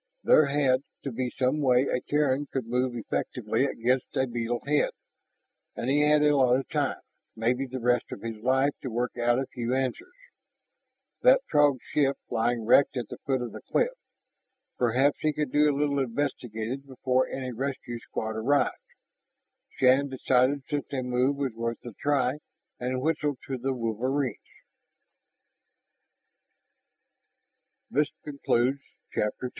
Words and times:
There 0.23 0.47
had 0.47 0.81
to 1.03 1.11
be 1.11 1.29
some 1.37 1.61
way 1.61 1.83
a 1.83 2.01
Terran 2.01 2.47
could 2.51 2.65
move 2.65 2.95
effectively 2.95 3.65
against 3.65 4.15
a 4.17 4.25
beetle 4.25 4.61
head. 4.65 4.89
And 5.75 5.91
he 5.91 6.01
had 6.09 6.23
a 6.23 6.35
lot 6.35 6.55
of 6.55 6.67
time, 6.69 7.01
maybe 7.35 7.67
the 7.67 7.79
rest 7.79 8.05
of 8.11 8.21
his 8.21 8.37
life 8.41 8.71
to 8.81 8.89
work 8.89 9.11
out 9.21 9.37
a 9.37 9.45
few 9.53 9.75
answers. 9.75 10.15
That 11.21 11.41
Throg 11.51 11.77
ship 11.93 12.17
lying 12.31 12.65
wrecked 12.65 12.97
at 12.97 13.09
the 13.09 13.19
foot 13.27 13.43
of 13.43 13.51
the 13.51 13.61
cliff... 13.71 13.91
perhaps 14.79 15.19
he 15.19 15.33
could 15.33 15.51
do 15.51 15.69
a 15.69 15.77
little 15.77 15.99
investigating 15.99 16.79
before 16.87 17.27
any 17.27 17.51
rescue 17.51 17.99
squad 17.99 18.31
arrived. 18.31 18.71
Shann 19.77 20.09
decided 20.09 20.63
such 20.67 20.91
a 20.93 21.03
move 21.03 21.35
was 21.35 21.53
worth 21.53 21.81
the 21.81 21.93
try 22.01 22.39
and 22.79 23.03
whistled 23.03 23.37
to 23.45 23.55
the 23.59 23.71
wolverines. 23.71 24.39
3. 27.93 28.69